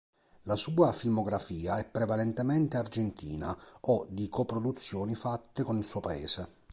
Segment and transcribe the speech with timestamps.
[0.45, 6.47] La sua filmografia è prevalentemente argentina o di coproduzioni fatte con il suo paese.